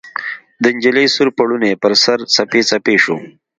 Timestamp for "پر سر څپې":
1.81-2.61